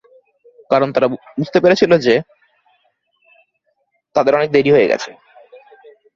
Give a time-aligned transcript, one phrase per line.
[0.69, 1.07] কারণ তারা
[1.37, 2.13] বুঝতে পেরেছিল যে,
[4.15, 5.09] তাদের অনেক দেরি হয়ে গেছে।